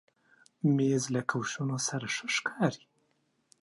مېز 0.75 1.03
له 1.13 1.21
کوشنو 1.31 1.77
سره 1.87 2.05
ښه 2.15 2.27
ښکاري. 2.35 2.83